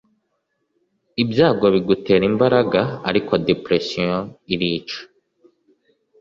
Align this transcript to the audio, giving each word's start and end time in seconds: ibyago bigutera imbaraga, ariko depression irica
ibyago 1.23 1.65
bigutera 1.73 2.23
imbaraga, 2.31 2.81
ariko 3.09 3.33
depression 3.47 4.19
irica 4.53 4.99